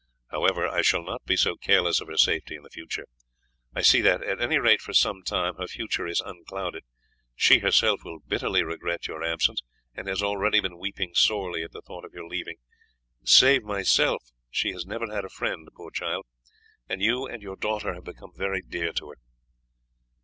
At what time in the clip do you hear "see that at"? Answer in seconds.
3.83-4.41